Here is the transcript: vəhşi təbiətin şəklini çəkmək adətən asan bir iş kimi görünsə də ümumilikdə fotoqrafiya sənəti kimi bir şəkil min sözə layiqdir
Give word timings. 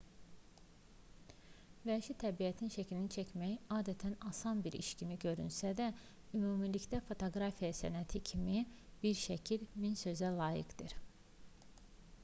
vəhşi 1.89 2.13
təbiətin 2.23 2.71
şəklini 2.75 3.11
çəkmək 3.15 3.75
adətən 3.75 4.15
asan 4.29 4.63
bir 4.69 4.77
iş 4.79 4.89
kimi 5.01 5.17
görünsə 5.25 5.71
də 5.81 5.87
ümumilikdə 6.41 7.03
fotoqrafiya 7.11 7.71
sənəti 7.83 8.23
kimi 8.33 8.67
bir 9.05 9.23
şəkil 9.27 9.69
min 9.85 9.95
sözə 10.05 10.33
layiqdir 10.43 10.97